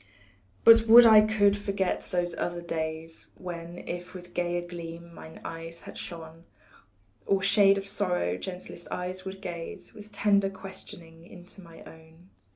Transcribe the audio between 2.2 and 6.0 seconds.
other days When if with gayer gleam mine eyes had